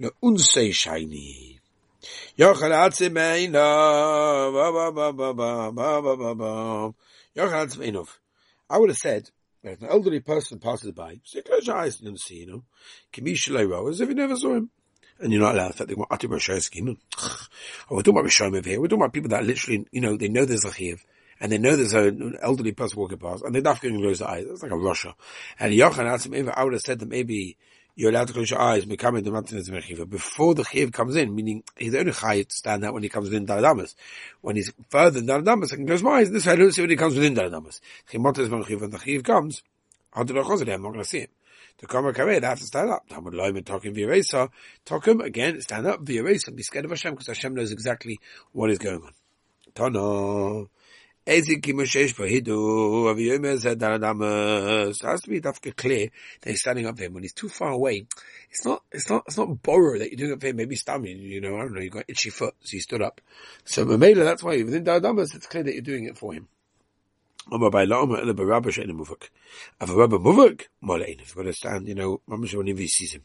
la'unsei 0.00 0.72
shiny. 0.72 1.60
Yochel 2.38 2.72
atzimeina, 2.72 4.52
ba 4.52 4.72
ba 4.72 4.92
ba 4.92 5.12
ba 5.12 5.34
ba 5.34 6.02
ba 6.02 6.16
ba 6.16 6.34
ba. 6.34 6.94
Yochel 7.36 7.66
atzimeinov. 7.66 8.08
I 8.70 8.78
would 8.78 8.90
have 8.90 8.98
said, 8.98 9.30
if 9.62 9.80
an 9.82 9.88
elderly 9.88 10.20
person 10.20 10.58
passes 10.58 10.92
by, 10.92 11.20
say, 11.24 11.42
close 11.42 11.66
your 11.66 11.76
eyes 11.76 11.96
and 11.96 12.04
you 12.04 12.10
don't 12.10 12.20
see, 12.20 12.40
you 12.40 12.46
know. 12.46 12.64
Kamishalei 13.12 13.90
as 13.90 14.00
if 14.00 14.08
you 14.08 14.14
never 14.14 14.36
saw 14.36 14.54
him. 14.54 14.70
And 15.20 15.32
you're 15.32 15.42
not 15.42 15.54
allowed 15.54 15.76
to 15.76 15.86
think, 15.86 15.98
well, 15.98 16.06
Atim 16.08 16.30
Roshayaskin. 16.30 16.96
Oh, 17.90 17.96
we're 17.96 18.02
talking 18.02 18.20
about 18.20 18.30
Rishayim 18.30 18.56
over 18.56 18.68
here. 18.68 18.80
We're 18.80 18.86
talking 18.86 19.02
about 19.02 19.12
people 19.12 19.30
that 19.30 19.44
literally, 19.44 19.86
you 19.90 20.00
know, 20.00 20.16
they 20.16 20.28
know 20.28 20.44
there's 20.44 20.64
a 20.64 20.72
chiv 20.72 21.04
and 21.40 21.52
they 21.52 21.58
know 21.58 21.76
there's 21.76 21.94
an 21.94 22.36
elderly 22.42 22.72
person 22.72 22.98
walking 22.98 23.18
past, 23.18 23.44
and 23.44 23.54
they're 23.54 23.62
not 23.62 23.80
going 23.80 23.94
to 23.94 24.00
close 24.00 24.18
their 24.18 24.28
eyes. 24.28 24.46
It's 24.48 24.62
like 24.62 24.72
a 24.72 24.76
Russia. 24.76 25.14
And 25.58 25.72
Yochanan 25.72 26.12
asked 26.12 26.26
him, 26.26 26.50
I 26.54 26.64
would 26.64 26.72
have 26.72 26.82
said 26.82 26.98
that 26.98 27.08
maybe 27.08 27.56
you're 27.94 28.10
allowed 28.10 28.28
to 28.28 28.32
close 28.32 28.50
your 28.50 28.60
eyes, 28.60 28.84
becoming 28.84 29.24
the 29.24 29.32
mountain 29.32 29.58
as 29.58 29.68
before 30.06 30.54
the 30.54 30.62
chiv 30.62 30.92
comes 30.92 31.16
in, 31.16 31.34
meaning 31.34 31.64
he's 31.76 31.94
only 31.96 32.12
chayiv 32.12 32.48
to 32.48 32.54
stand 32.54 32.84
out 32.84 32.94
when 32.94 33.02
he 33.02 33.08
comes 33.08 33.28
within 33.28 33.44
Daladamas. 33.44 33.96
When 34.40 34.54
he's 34.54 34.72
further 34.88 35.20
than 35.20 35.26
Daladamas, 35.26 35.72
I 35.72 35.76
can 35.76 35.86
close 35.86 36.02
my 36.02 36.18
eyes. 36.18 36.30
This 36.30 36.46
I 36.46 36.54
don't 36.54 36.70
see 36.70 36.82
when 36.82 36.90
he 36.90 36.96
comes 36.96 37.16
within 37.16 37.34
Daladamas. 37.34 37.80
When 38.12 38.22
the 38.90 39.00
chiv 39.04 39.24
comes, 39.24 39.62
I'm 40.12 40.26
not 40.26 40.34
going 40.34 40.98
to 40.98 41.04
see 41.04 41.20
him. 41.20 41.28
To 41.78 41.86
come 41.86 42.06
a 42.06 42.12
kared, 42.12 42.44
I 42.44 42.48
have 42.50 42.58
to 42.58 42.64
stand 42.64 42.90
up. 42.90 43.08
Talmud 43.08 43.34
Loim 43.34 43.64
talking 43.64 43.94
via 43.94 44.08
again, 45.24 45.60
stand 45.60 45.86
up 45.86 46.00
via 46.02 46.22
Resa, 46.22 46.52
be 46.52 46.62
scared 46.62 46.84
of 46.84 46.90
Hashem, 46.90 47.14
because 47.14 47.28
Hashem 47.28 47.54
knows 47.54 47.70
exactly 47.70 48.20
what 48.52 48.70
is 48.70 48.78
going 48.78 49.02
on. 49.02 49.12
Tana. 49.74 50.68
Ezik 51.28 51.60
Kimoshesh 51.60 52.14
Vahidu, 52.14 53.04
Rav 53.04 53.18
Yomer 53.18 54.90
It 54.90 55.02
has 55.02 55.20
to 55.20 55.28
be 55.28 55.42
dafka 55.42 55.76
clear 55.76 56.08
that 56.40 56.50
he's 56.50 56.60
standing 56.62 56.86
up 56.86 56.96
there. 56.96 57.10
When 57.10 57.22
he's 57.22 57.34
too 57.34 57.50
far 57.50 57.72
away, 57.72 58.06
it's 58.50 58.64
not, 58.64 58.82
it's 58.90 59.10
not, 59.10 59.24
it's 59.26 59.36
not 59.36 59.62
borrow 59.62 59.98
that 59.98 60.10
you're 60.10 60.16
doing 60.16 60.32
it 60.32 60.40
for 60.40 60.46
him. 60.46 60.56
Maybe 60.56 60.74
stamming, 60.76 61.18
you 61.18 61.42
know, 61.42 61.56
I 61.56 61.60
don't 61.60 61.74
know, 61.74 61.82
you 61.82 61.90
got 61.90 62.06
itchy 62.08 62.30
foot, 62.30 62.54
so 62.60 62.76
you 62.76 62.80
stood 62.80 63.02
up. 63.02 63.20
So 63.66 63.84
Mamela, 63.84 64.24
that's 64.24 64.42
why 64.42 64.62
within 64.62 64.84
Daradamas, 64.84 65.34
it's 65.34 65.46
clear 65.46 65.64
that 65.64 65.74
you're 65.74 65.82
doing 65.82 66.06
it 66.06 66.16
for 66.16 66.32
him. 66.32 66.48
Omar 67.52 67.70
by 67.70 67.84
Lama, 67.84 68.20
Ela 68.20 68.32
Barabba 68.32 68.68
Shein 68.68 68.90
Muvuk. 68.90 69.28
Rabba 69.82 70.18
Muvuk, 70.18 70.66
Molein. 70.82 71.20
If 71.20 71.28
you've 71.28 71.36
got 71.36 71.42
to 71.42 71.52
stand, 71.52 71.88
you 71.88 71.94
know, 71.94 72.22
Mamash 72.26 72.54
when 72.54 72.68
he 72.68 72.86
sees 72.86 73.12
him. 73.12 73.24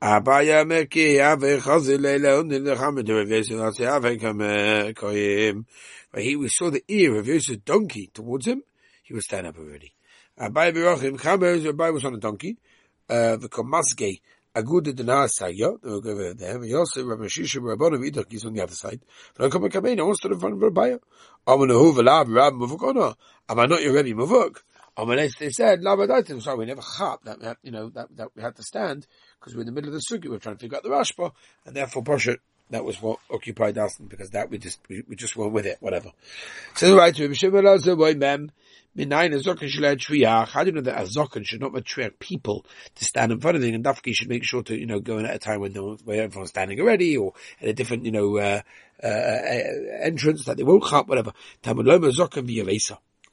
Abaya 0.00 0.64
Meki 0.64 1.20
Ave 1.20 1.58
Chazilela 1.58 2.40
Undin 2.40 2.62
Lechamed 2.62 3.08
Rav 3.08 3.28
Yosef 3.28 3.88
Ave 3.88 4.16
Koyim. 4.94 5.64
But 6.12 6.22
he 6.22 6.36
we 6.36 6.48
saw 6.48 6.70
the 6.70 6.84
ear 6.86 7.16
of 7.16 7.26
Yosef's 7.26 7.58
donkey 7.64 8.08
towards 8.14 8.46
him. 8.46 8.62
He 9.02 9.12
was 9.12 9.24
stand 9.24 9.48
up 9.48 9.58
already. 9.58 9.94
Abaya 10.38 10.72
Birochim 10.72 11.18
Chamer 11.18 11.64
Rabbi 11.66 11.90
was 11.90 12.04
on 12.04 12.14
a 12.14 12.18
donkey. 12.18 12.58
Uh, 13.10 13.38
the 13.38 13.48
Komaske 13.48 14.20
Aguda 14.54 14.92
Denasaya. 14.92 15.82
They 15.82 15.90
were 15.90 15.96
over 15.96 16.34
there. 16.34 16.64
Yosef 16.64 17.04
Rabbi 17.04 17.24
Shishim 17.24 17.62
Rabbonim 17.62 18.08
Idok 18.08 18.46
on 18.46 18.52
the 18.52 18.62
other 18.62 18.74
side. 18.76 19.00
Rakom 19.36 19.68
Kamena 19.68 20.06
wants 20.06 20.20
to 20.20 20.28
in 20.28 20.38
front 20.38 20.54
of 20.54 20.62
Rabbi. 20.62 20.94
Amanahu 21.44 21.96
Velav 21.96 22.32
Rab 22.32 22.54
Muvukona. 22.54 23.16
Not 23.50 23.82
your 23.82 23.94
Rebbe 23.94 24.10
Muvuk? 24.10 24.58
Mavuk? 24.98 25.06
Amalei, 25.06 25.38
they 25.38 25.50
said, 25.50 25.80
Labadaitim, 25.80 26.42
sorry, 26.42 26.58
we 26.58 26.66
never 26.66 26.82
chap, 26.82 27.20
that, 27.24 27.58
you 27.62 27.70
know, 27.70 27.88
that, 27.90 28.08
that 28.16 28.28
we 28.34 28.42
had 28.42 28.56
to 28.56 28.62
stand, 28.62 29.06
because 29.38 29.54
we're 29.54 29.60
in 29.60 29.66
the 29.66 29.72
middle 29.72 29.94
of 29.94 29.94
the 29.94 30.00
sukkah, 30.00 30.28
we're 30.28 30.38
trying 30.38 30.56
to 30.56 30.60
figure 30.60 30.76
out 30.76 30.82
the 30.82 30.90
Rashba, 30.90 31.32
and 31.66 31.74
therefore, 31.74 32.02
Pasha, 32.02 32.36
that 32.70 32.84
was 32.84 33.00
what 33.00 33.18
occupied 33.30 33.78
us 33.78 33.96
because 33.96 34.30
that 34.30 34.50
we 34.50 34.58
just 34.58 34.78
we, 34.88 35.02
we 35.08 35.16
just 35.16 35.36
went 35.36 35.52
with 35.52 35.64
it, 35.66 35.78
whatever. 35.80 36.10
So 36.74 36.90
the 36.90 36.96
right 36.96 37.14
to 37.14 37.28
Mem. 38.16 38.50
How 38.96 39.22
do 39.22 39.36
you 40.66 40.72
know 40.72 40.80
that 40.80 41.00
a 41.00 41.04
zokan 41.04 41.46
should 41.46 41.60
not 41.60 41.76
attract 41.76 42.18
people 42.18 42.66
to 42.96 43.04
stand 43.04 43.30
in 43.32 43.40
front 43.40 43.56
of 43.56 43.62
him, 43.62 43.74
and 43.74 43.84
Dafki 43.84 44.12
should 44.12 44.28
make 44.28 44.44
sure 44.44 44.62
to, 44.64 44.76
you 44.76 44.86
know, 44.86 44.98
go 44.98 45.18
in 45.18 45.26
at 45.26 45.36
a 45.36 45.38
time 45.38 45.60
when 45.60 45.70
everyone's 46.08 46.48
standing 46.48 46.80
already, 46.80 47.16
or 47.16 47.34
at 47.60 47.68
a 47.68 47.72
different, 47.72 48.04
you 48.06 48.10
know, 48.10 48.36
uh, 48.38 48.60
uh, 49.02 49.06
uh 49.06 49.62
entrance 50.02 50.44
that 50.46 50.56
they 50.56 50.64
won't 50.64 50.82
come, 50.84 51.06
whatever. 51.06 51.32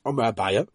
Abaya. 0.06 0.68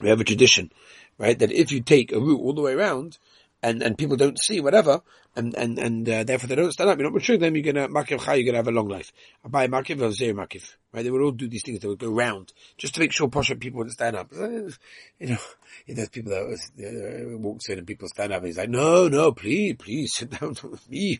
We 0.00 0.08
have 0.08 0.20
a 0.20 0.24
tradition, 0.24 0.72
right, 1.18 1.38
that 1.38 1.52
if 1.52 1.72
you 1.72 1.80
take 1.80 2.12
a 2.12 2.20
route 2.20 2.40
all 2.40 2.52
the 2.52 2.62
way 2.62 2.72
around, 2.72 3.18
and, 3.64 3.82
and 3.82 3.96
people 3.96 4.16
don't 4.16 4.38
see 4.38 4.60
whatever, 4.60 5.00
and, 5.36 5.54
and, 5.54 5.78
and, 5.78 6.08
uh, 6.08 6.22
therefore 6.24 6.48
they 6.48 6.54
don't 6.54 6.72
stand 6.72 6.90
up, 6.90 6.98
you're 6.98 7.06
not 7.06 7.14
mature 7.14 7.38
them, 7.38 7.56
you're 7.56 7.72
gonna, 7.72 7.88
makiv 7.88 8.22
chai, 8.22 8.34
you're 8.34 8.44
gonna 8.44 8.58
have 8.58 8.68
a 8.68 8.72
long 8.72 8.88
life. 8.88 9.10
Abai 9.46 9.68
makiv 9.68 10.02
or 10.02 10.12
zero 10.12 10.34
makiv. 10.34 10.74
Right? 10.92 11.02
They 11.02 11.10
would 11.10 11.22
all 11.22 11.30
do 11.30 11.48
these 11.48 11.62
things, 11.64 11.80
they 11.80 11.88
would 11.88 11.98
go 11.98 12.10
round, 12.10 12.52
just 12.76 12.94
to 12.94 13.00
make 13.00 13.12
sure 13.12 13.28
Posha 13.28 13.58
people 13.58 13.78
wouldn't 13.78 13.94
stand 13.94 14.16
up. 14.16 14.30
Uh, 14.38 14.70
you 15.18 15.28
know, 15.28 15.38
there's 15.88 16.10
people 16.10 16.32
that 16.32 17.32
uh, 17.32 17.38
walks 17.38 17.68
in 17.70 17.78
and 17.78 17.86
people 17.86 18.08
stand 18.08 18.32
up 18.32 18.38
and 18.38 18.48
he's 18.48 18.58
like, 18.58 18.68
no, 18.68 19.08
no, 19.08 19.32
please, 19.32 19.76
please 19.78 20.14
sit 20.14 20.38
down 20.38 20.54
with 20.62 20.88
me. 20.90 21.18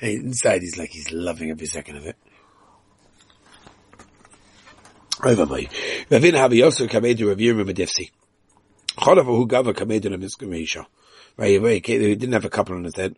and 0.00 0.10
inside 0.24 0.62
he's 0.62 0.76
like, 0.76 0.90
he's 0.90 1.12
loving 1.12 1.50
every 1.50 1.66
second 1.66 1.96
of 1.96 2.06
it. 2.06 2.16
Over 5.24 5.46
my. 5.46 5.62
Ravina 6.10 6.34
Havi 6.34 6.58
Yosef 6.58 6.88
Kamedu 6.88 7.26
Rav 7.26 7.38
Yerim 7.38 7.68
Vadivsi. 7.68 8.12
Chodav 8.96 9.22
Ahu 9.22 9.48
Gava 9.48 9.74
Kamedu 9.74 10.12
Rav 10.12 10.20
Yiskim 10.20 10.48
Reisha. 10.50 10.86
Right, 11.36 11.60
right, 11.60 11.84
he 11.84 12.14
didn't 12.14 12.34
have 12.34 12.44
a 12.44 12.48
couple 12.48 12.76
on 12.76 12.84
his 12.84 12.94
head. 12.94 13.16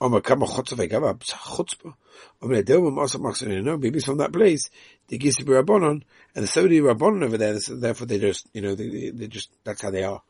Omer 0.00 0.20
Kama 0.20 0.46
Chotzavai 0.46 0.90
Gava 0.90 1.16
Chotzpa. 1.20 1.94
Omer 2.42 2.64
Adilma 2.64 2.90
Masa 2.92 3.20
Maksan 3.20 3.56
and 3.56 3.64
no, 3.64 3.76
maybe 3.76 3.98
it's 3.98 4.06
from 4.06 4.18
that 4.18 4.32
place. 4.32 4.68
The 5.06 5.16
Gisibi 5.16 5.62
Rabbonon, 5.62 6.02
and 6.34 6.42
the 6.42 6.48
Saudi 6.48 6.80
Rabbonon 6.80 7.22
over 7.24 7.38
there, 7.38 7.60
so 7.60 7.76
therefore 7.76 8.08
they 8.08 8.18
just, 8.18 8.48
you 8.52 8.62
know, 8.62 8.74
they, 8.74 9.10
they 9.10 9.28
just, 9.28 9.50
that's 9.62 9.80
how 9.80 9.90
they 9.90 10.02
are. 10.02 10.22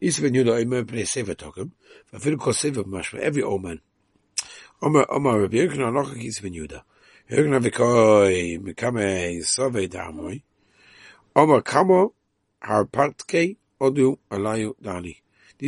Yisven 0.00 0.36
Yudah 0.36 0.62
Omer 0.62 0.84
Bnei 0.84 1.02
Seva 1.02 1.34
Tokim. 1.34 1.72
Vafidu 2.12 2.38
Kol 2.38 2.52
Seva 2.52 2.84
Mashma, 2.84 3.18
every 3.18 3.42
old 3.42 3.64
man. 3.64 3.80
Omer, 4.82 5.04
Omer 5.10 5.40
Rav 5.40 5.50
Yerim 5.50 5.72
Kanan 5.72 5.94
Lochak 5.94 6.22
Yisven 6.22 6.54
Yudah. 6.54 6.82
These 7.30 7.44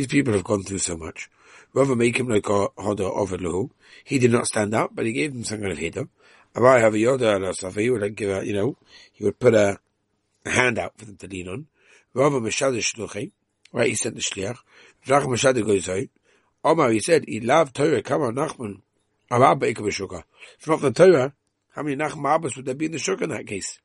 people 0.07 0.33
have 0.33 0.43
gone 0.43 0.63
through 0.63 0.79
so 0.79 0.97
much. 0.97 1.29
Rather 1.73 1.95
make 1.95 2.17
him 2.17 2.29
like 2.29 2.49
a 2.49 2.67
hoda 2.69 3.01
over 3.01 3.37
lahu. 3.37 3.69
He 4.03 4.17
did 4.17 4.31
not 4.31 4.47
stand 4.47 4.73
up, 4.73 4.95
but 4.95 5.05
he 5.05 5.13
gave 5.13 5.33
him 5.33 5.43
some 5.43 5.59
kind 5.59 5.71
of 5.71 5.77
hida. 5.77 6.07
I 6.55 6.79
have 6.79 6.95
a 6.95 6.97
yoda 6.97 7.35
and 7.35 7.75
he 7.75 7.91
would 7.91 8.01
like 8.01 8.15
give 8.15 8.31
a, 8.31 8.43
you 8.43 8.53
know, 8.53 8.75
he 9.13 9.23
would 9.23 9.37
put 9.39 9.53
a, 9.53 9.77
a 10.47 10.49
hand 10.49 10.79
out 10.79 10.97
for 10.97 11.05
them 11.05 11.17
to 11.17 11.27
lean 11.27 11.47
on. 11.47 11.67
Rather 12.15 12.39
mashadish 12.39 12.95
shluchi, 12.95 13.33
right? 13.71 13.89
He 13.89 13.93
sent 13.93 14.15
the 14.15 14.21
shliach. 14.21 14.57
Vrach 15.05 15.25
mashadish 15.27 15.63
goes 15.67 15.87
out. 15.87 16.07
Omar, 16.63 16.89
he 16.89 17.01
said, 17.01 17.25
he 17.27 17.39
loved 17.39 17.75
Torah, 17.75 18.01
come 18.01 18.23
on, 18.23 18.33
Nachman. 18.33 18.81
If 19.29 20.67
not 20.67 20.81
the 20.81 20.91
Torah, 20.91 21.33
how 21.71 21.83
many 21.83 21.95
Nachman 21.95 22.35
Abbas 22.35 22.55
would 22.55 22.65
there 22.65 22.75
be 22.75 22.85
in 22.85 22.91
the 22.91 22.97
Shukah 22.97 23.23
in 23.23 23.29
that 23.29 23.47
case? 23.47 23.79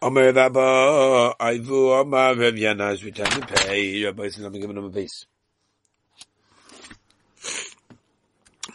Omer 0.00 0.32
Rabba, 0.32 1.34
Aivu, 1.40 2.00
Omar, 2.00 2.34
Rav 2.34 2.54
Yana 2.54 2.92
is 2.92 3.04
returned 3.04 3.30
to 3.32 3.40
pay. 3.40 4.04
Rabbi 4.04 4.28
says, 4.28 4.44
I'm 4.44 4.52
giving 4.52 4.76
him 4.76 4.84
a 4.84 4.90
base. 4.90 5.26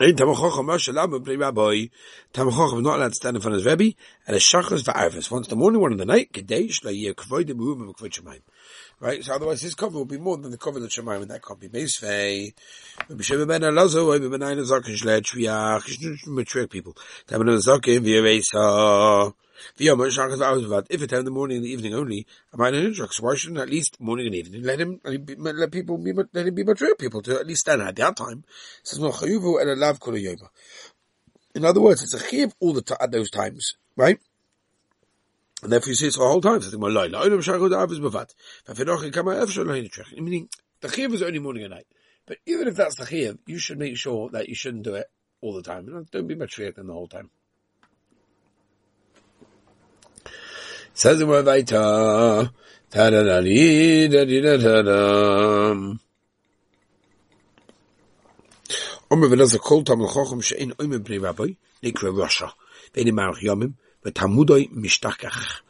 Ein 0.01 0.15
Tamachochem 0.15 0.65
Moshe 0.65 0.93
Lama 0.93 1.19
Bnei 1.19 1.39
Rabbi, 1.39 1.87
Tamachochem 2.33 2.81
not 2.81 2.97
allowed 2.97 3.09
to 3.09 3.15
stand 3.15 3.35
in 3.35 3.41
front 3.41 3.57
of 3.57 3.63
his 3.63 3.71
Rebbe, 3.71 3.95
and 4.27 4.35
a 4.35 4.39
Shachas 4.39 4.83
v'Arvis, 4.83 5.29
once 5.29 5.47
the 5.47 5.55
morning, 5.55 5.81
one 5.81 5.91
in 5.91 5.97
the 5.97 6.05
night, 6.05 6.33
Kadesh, 6.33 6.83
La 6.83 6.91
Yeh 6.91 7.11
Kvoid 7.11 7.49
Emuhum 7.49 7.93
Kvoid 7.93 8.11
Shemaim. 8.11 8.41
Right? 8.99 9.23
So 9.23 9.33
otherwise 9.33 9.61
his 9.61 9.75
cover 9.75 9.97
will 9.97 10.05
be 10.05 10.17
more 10.17 10.37
than 10.37 10.51
the 10.51 10.57
cover 10.57 10.77
of 10.77 10.83
the 10.83 10.89
Shemaim, 10.89 11.21
and 11.21 11.31
that 11.31 11.43
can't 11.43 11.59
be 11.59 11.69
Meisvei. 11.69 12.53
Rabbi 13.07 13.21
Shema 13.21 13.45
ben 13.45 13.61
Elazar, 13.61 14.11
Rabbi 14.11 14.37
ben 14.37 14.41
Ayin 14.41 14.65
Zakin 14.65 14.95
Shled, 14.97 15.23
Shviach, 15.23 15.83
Shviach, 16.25 16.69
people. 16.69 16.95
Taban 17.27 17.57
Zakin, 17.59 17.99
V'Yeresa, 18.01 19.33
if 19.77 21.01
it's 21.01 21.13
in 21.13 21.25
the 21.25 21.31
morning 21.31 21.57
and 21.57 21.65
the 21.65 21.69
evening 21.69 21.93
only, 21.93 22.25
am 22.53 22.61
I 22.61 22.69
an 22.69 22.75
instructor? 22.75 23.21
Why 23.23 23.35
shouldn't 23.35 23.59
at 23.59 23.69
least 23.69 23.99
morning 23.99 24.27
and 24.27 24.35
evening 24.35 24.63
let 24.63 24.79
him 24.79 25.01
let 25.03 25.71
people 25.71 25.97
be 25.97 26.13
let 26.13 26.47
him 26.47 26.55
be 26.55 26.63
mature 26.63 26.95
people 26.95 27.21
to 27.23 27.39
at 27.39 27.47
least 27.47 27.61
stand 27.61 27.81
at 27.81 27.95
that 27.97 28.15
time? 28.15 28.45
In 31.55 31.65
other 31.65 31.81
words, 31.81 32.03
it's 32.03 32.13
a 32.13 32.19
chiyuv 32.19 32.53
all 32.59 32.73
the 32.73 32.81
t- 32.81 32.95
at 32.99 33.11
those 33.11 33.29
times, 33.29 33.75
right? 33.95 34.19
And 35.61 35.71
therefore 35.71 35.89
you 35.89 35.95
see 35.95 36.07
it's 36.07 36.17
the 36.17 36.23
whole 36.23 36.41
time. 36.41 36.59
Meaning, 40.23 40.49
the 40.81 40.87
chiyuv 40.87 41.13
is 41.13 41.21
only 41.21 41.39
morning 41.39 41.63
and 41.63 41.73
night. 41.73 41.87
But 42.25 42.37
even 42.45 42.67
if 42.67 42.75
that's 42.75 42.95
the 42.95 43.05
chiyuv, 43.05 43.39
you 43.45 43.59
should 43.59 43.77
make 43.77 43.97
sure 43.97 44.29
that 44.29 44.47
you 44.47 44.55
shouldn't 44.55 44.83
do 44.83 44.95
it 44.95 45.07
all 45.41 45.53
the 45.53 45.61
time. 45.61 46.07
Don't 46.11 46.27
be 46.27 46.35
matriarch 46.35 46.77
in 46.77 46.87
the 46.87 46.93
whole 46.93 47.07
time. 47.07 47.29
Says 50.93 51.19
the 51.19 51.25
word 51.27 51.45
weiter. 51.45 52.51
Tadadadi, 52.91 54.09
dadidadadam. 54.09 55.99
Omer 59.11 59.27
v'nazar 59.27 59.59
kol 59.59 59.83
tam 59.83 60.01
she'en 60.41 60.71
b'nei 60.71 61.21
rabbi, 61.21 61.55
yomim, 63.41 63.73
v'tamudoi 64.04 64.68
mishtakach. 64.72 65.62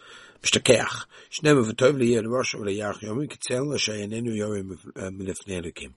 משתכח. 0.44 1.06
שניהם 1.30 1.60
וטוב 1.68 1.96
ליהיה 1.96 2.22
לראש 2.22 2.54
וליח 2.54 3.02
יומי 3.02 3.28
כצל 3.28 3.62
אשר 3.76 3.92
איננו 3.92 4.30
יורים 4.30 4.72
מלפני 5.12 5.58
אלוקים. 5.58 5.90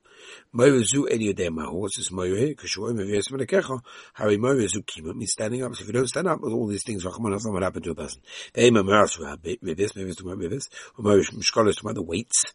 Moira 0.55 0.81
zu 0.81 1.05
any 1.07 1.29
of 1.29 1.35
them 1.35 1.57
horses 1.57 2.11
Moira, 2.11 2.55
Kashoy, 2.55 2.91
Mavias 2.93 3.29
Manakecha, 3.31 3.79
Harry 4.13 4.37
Moira 4.37 4.67
zu 4.67 4.81
Kima 4.81 5.13
means 5.13 5.31
standing 5.31 5.63
up. 5.63 5.75
So 5.75 5.81
if 5.81 5.87
you 5.87 5.93
don't 5.93 6.07
stand 6.07 6.27
up 6.27 6.39
with 6.41 6.53
all 6.53 6.65
these 6.65 6.83
things, 6.83 7.03
Rachman 7.05 7.33
Hassan, 7.33 7.53
what 7.53 7.61
happened 7.61 7.83
to 7.83 7.91
a 7.91 7.95
person? 7.95 8.21
They 8.53 8.71
may 8.71 8.81
Maras 8.81 9.19
with 9.19 9.77
this, 9.77 9.95
maybe 9.95 10.09
it's 10.09 10.21
to 10.21 10.23
with 10.23 10.49
this, 10.49 10.69
or 10.97 11.03
Moira 11.03 11.23
Mishkolas 11.23 11.81
to 11.81 11.93
the 11.93 12.01
weights. 12.01 12.45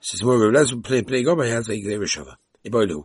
Says 0.00 0.22
Moira, 0.22 0.52
let's 0.52 0.74
play, 0.74 1.02
play 1.02 1.22
God, 1.22 1.38
my 1.38 1.46
hands 1.46 1.68
like 1.68 1.84
they 1.84 1.96
were 1.96 2.04
Shava. 2.04 2.34
Iboilu. 2.66 3.04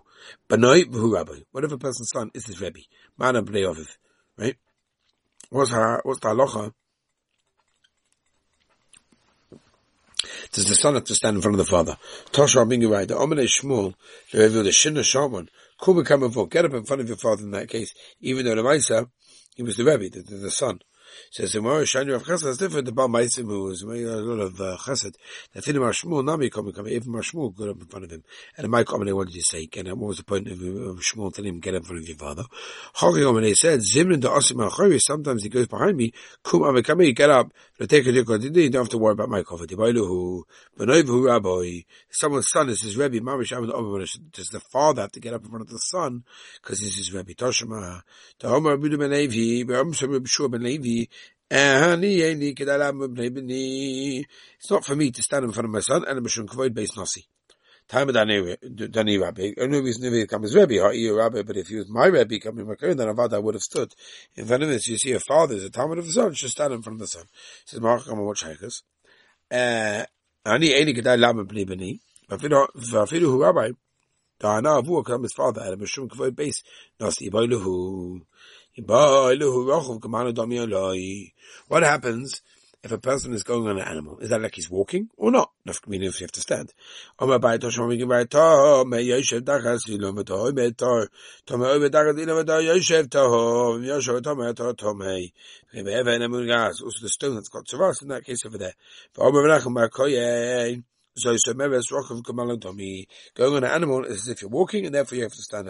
Banoi, 0.49 0.91
who 0.91 1.13
Rabbi. 1.13 1.39
What 1.51 1.63
if 1.63 1.71
a 1.71 1.77
person's 1.77 2.09
son 2.13 2.31
is 2.33 2.45
his 2.47 2.59
Rebbe? 2.59 2.79
Man 3.17 3.35
and 3.35 3.47
play 3.47 3.63
off 3.63 3.77
right? 4.37 4.57
What's 5.50 5.70
her, 5.70 6.00
what's 6.04 6.20
the 6.20 6.28
halacha? 6.28 6.72
Does 10.52 10.66
the 10.66 10.74
son 10.74 10.94
have 10.94 11.04
to 11.04 11.14
stand 11.14 11.36
in 11.36 11.42
front 11.42 11.58
of 11.58 11.64
the 11.64 11.70
father? 11.70 11.96
Tosha 12.32 12.64
Rabingu 12.64 12.90
right, 12.90 13.06
the 13.06 13.14
Omene 13.14 13.48
Shmuel, 13.48 13.94
the 14.32 14.38
Reveal 14.38 14.64
the 14.64 14.70
Shinna 14.70 15.04
Shaman, 15.04 15.48
could 15.78 15.96
become 15.96 16.22
involved. 16.22 16.52
Get 16.52 16.64
up 16.64 16.74
in 16.74 16.84
front 16.84 17.02
of 17.02 17.08
your 17.08 17.16
father 17.16 17.42
in 17.44 17.50
that 17.52 17.68
case, 17.68 17.94
even 18.20 18.44
though 18.44 18.54
the 18.54 18.62
Maisa, 18.62 19.08
he 19.54 19.62
was 19.62 19.76
the 19.76 19.84
Rebbe, 19.84 20.10
the, 20.10 20.22
the, 20.22 20.36
the 20.36 20.50
son. 20.50 20.80
Says 21.30 21.52
the 21.52 21.60
Mora 21.60 21.82
Shani 21.82 22.14
of 22.14 22.24
Chesed 22.24 22.46
is 22.46 22.58
different. 22.58 22.86
The 22.86 22.92
Baal 22.92 23.08
Maisim 23.08 23.46
who 23.46 23.64
was 23.64 23.82
a 23.82 23.86
lot 23.86 24.40
of 24.40 24.60
uh, 24.60 24.76
Chesed. 24.78 25.14
That 25.52 25.66
in 25.68 25.76
Shmuel 25.76 26.24
Nami 26.24 26.50
coming 26.50 26.72
coming 26.72 26.92
even 26.92 27.12
Shmuel 27.12 27.56
got 27.56 27.68
up 27.70 27.80
in 27.80 27.86
front 27.86 28.04
of 28.04 28.10
him. 28.10 28.24
And 28.56 28.64
the 28.64 28.68
Mike 28.68 28.86
Omene 28.86 29.14
what 29.14 29.26
did 29.28 29.36
you 29.36 29.42
say? 29.42 29.68
And 29.76 29.88
what 29.88 30.08
was 30.08 30.18
the 30.18 30.24
point 30.24 30.48
of, 30.48 30.60
of 30.60 31.00
Shmuel 31.00 31.34
telling 31.34 31.54
him 31.54 31.60
get 31.60 31.74
up 31.74 31.82
in 31.82 31.86
front 31.86 32.02
of 32.02 32.08
your 32.08 32.18
father? 32.18 32.44
Chagi 32.94 33.22
Omene 33.22 33.54
said 33.54 33.80
Zimrin 33.80 34.20
the 34.20 34.28
Asim 34.28 34.68
Achari. 34.68 35.00
Sometimes 35.00 35.42
he 35.42 35.48
goes 35.48 35.66
behind 35.66 35.96
me. 35.96 36.12
Kum 36.42 36.62
Amikami 36.62 37.14
get 37.14 37.30
up. 37.30 37.52
Take 37.86 38.06
a 38.06 38.10
look. 38.10 38.42
You 38.42 38.70
don't 38.70 38.82
have 38.82 38.88
to 38.90 38.98
worry 38.98 39.12
about 39.12 39.28
my 39.28 39.42
cover. 39.42 39.66
Dibailu 39.66 40.42
Benoivu 40.78 41.26
Rabbi. 41.26 41.82
Someone's 42.10 42.48
son 42.50 42.68
is 42.68 42.82
his 42.82 42.96
Rebbe. 42.96 43.20
Mamish 43.20 43.50
Does 44.32 44.48
the 44.48 44.60
father 44.60 45.02
have 45.02 45.12
to 45.12 45.20
get 45.20 45.34
up 45.34 45.44
in 45.44 45.50
front 45.50 45.62
of 45.62 45.70
the 45.70 45.78
son 45.78 46.24
because 46.60 46.80
he's 46.80 46.96
his 46.96 47.12
Rebbe? 47.12 47.34
Toshima. 47.34 48.02
The 48.40 48.48
Omer 48.48 48.76
Abudu 48.76 48.98
Ben 48.98 49.10
Levi. 49.10 49.92
Shem 49.92 50.24
Shua 50.24 50.48
Ben 50.48 50.62
Levi. 50.62 50.97
It's 51.50 51.90
not 54.70 54.84
for 54.84 54.96
me 54.96 55.10
to 55.10 55.22
stand 55.22 55.44
in 55.44 55.52
front 55.52 55.64
of 55.64 55.70
my 55.70 55.80
son 55.80 56.04
and 56.06 56.18
a 56.18 56.20
Mishun 56.20 56.46
Kavoid 56.46 56.74
based 56.74 56.94
Nasi. 56.96 57.26
Time 57.88 58.10
of 58.10 58.14
Dani 58.14 59.18
Rabbi. 59.18 59.52
Only 59.58 59.80
reason 59.80 60.12
he 60.12 60.26
comes 60.26 60.54
Rabbi, 60.54 60.74
you 60.92 61.16
Rabbi, 61.16 61.40
but 61.40 61.56
if 61.56 61.68
he 61.68 61.76
was 61.76 61.88
my 61.88 62.08
Rabbi 62.08 62.36
coming 62.36 62.66
Makar, 62.66 62.94
then 62.94 63.08
Avada 63.08 63.42
would 63.42 63.54
have 63.54 63.62
stood 63.62 63.94
in 64.34 64.44
front 64.44 64.62
of 64.62 64.68
this. 64.68 64.86
You 64.88 64.98
see 64.98 65.12
a 65.12 65.20
father 65.20 65.54
is 65.54 65.64
a 65.64 65.70
Talmud 65.70 65.96
of 65.96 66.04
the 66.04 66.12
son, 66.12 66.34
should 66.34 66.50
stand 66.50 66.74
in 66.74 66.82
front 66.82 66.96
of 66.96 67.00
the 67.00 67.06
son. 67.06 67.22
He 67.22 67.62
says, 67.64 67.80
Mark, 67.80 68.04
come 68.04 68.18
on, 68.18 68.26
watch 68.26 68.44
Haikas. 68.44 68.82
Uh, 69.50 70.04
ani 70.44 70.68
Eni 70.68 70.94
Kedai 70.94 71.18
Lama 71.18 71.46
Bni 71.46 71.66
Bani. 71.66 71.98
Vafidu 72.30 73.20
Hu 73.20 73.42
Rabbi. 73.42 73.70
Da'ana 74.38 74.82
Avu 74.82 75.02
come 75.02 75.22
his 75.22 75.32
father 75.32 75.62
and 75.62 75.72
a 75.72 75.76
Mishun 75.78 76.08
Kavoid 76.08 76.36
base 76.36 76.62
Nasi. 77.00 77.30
Ibailuhu. 77.30 78.20
What 81.68 81.82
happens 81.82 82.42
if 82.84 82.92
a 82.92 82.98
person 82.98 83.32
is 83.32 83.42
going 83.42 83.66
on 83.66 83.78
an 83.78 83.86
animal? 83.86 84.18
Is 84.18 84.30
that 84.30 84.40
like 84.40 84.54
he's 84.54 84.70
walking 84.70 85.10
or 85.16 85.32
not? 85.32 85.50
I 85.66 85.72
mean, 85.88 86.04
if 86.04 86.20
you 86.20 86.24
have 86.24 86.32
to 86.32 86.40
stand. 86.40 86.72
Also 87.18 87.40
the 97.02 97.08
stone 97.08 97.34
that's 97.34 97.48
got 97.48 97.66
tzaras 97.66 98.02
in 98.02 98.08
that 98.08 98.24
case 98.24 98.46
over 98.46 98.58
there. 98.58 98.74
So, 101.18 101.36
so 101.36 101.54
Meres 101.54 101.88
Rochav 101.90 102.22
Kamalotomi, 102.22 103.06
going 103.34 103.56
on 103.56 103.64
an 103.64 103.70
animal 103.70 104.04
is 104.04 104.22
as 104.22 104.28
if 104.28 104.42
you're 104.42 104.50
walking 104.50 104.86
and 104.86 104.94
therefore 104.94 105.16
you 105.16 105.24
have 105.24 105.32
to 105.32 105.42
stand 105.42 105.68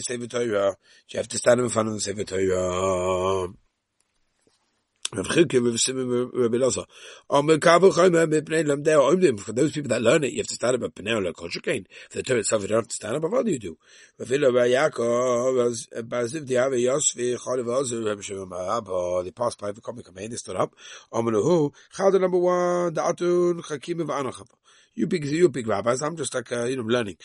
Sefer 0.00 0.26
you 1.08 1.18
have 1.18 1.28
to 1.28 1.38
stand 1.38 1.60
in 1.60 1.68
front 1.68 1.88
of 1.88 1.94
the 1.94 2.00
Sefer 2.00 2.24
Torah. 2.24 3.48
For 5.14 5.22
those 5.22 5.46
people 9.72 9.88
that 9.88 10.02
learn 10.02 10.24
it, 10.24 10.32
you 10.32 10.38
have 10.38 10.48
to 10.48 10.54
stand 10.54 10.82
up 10.82 10.94
Pnei 10.94 11.24
like 11.24 11.36
Koshukain. 11.36 11.86
For 12.10 12.18
the 12.18 12.24
Torah 12.24 12.40
itself, 12.40 12.62
you 12.62 12.68
don't 12.68 12.78
have 12.78 12.88
to 12.88 12.94
stand 12.94 13.14
up, 13.14 13.22
but 13.22 13.30
what 13.30 13.46
do 13.46 13.52
you 13.52 13.58
do? 13.58 13.78
They 14.18 14.38
passed 19.30 19.60
by 19.60 19.72
the 19.72 19.80
comic 19.80 20.06
command, 20.06 20.32
they 20.32 20.36
stood 20.36 20.56
up. 20.56 20.74
Number 21.12 22.38
one. 22.38 22.94
You 24.94 25.06
big, 25.06 25.24
you 25.26 25.48
big 25.48 25.68
rabbis, 25.68 26.02
I'm 26.02 26.16
just 26.16 26.34
like, 26.34 26.50
uh, 26.50 26.64
you 26.64 26.76
know, 26.76 26.82
learning. 26.82 27.16